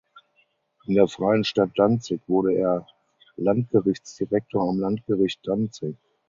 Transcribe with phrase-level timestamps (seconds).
[0.87, 2.87] In der Freien Stadt Danzig wurde er
[3.37, 5.95] Landgerichtsdirektor am Landgericht Danzig.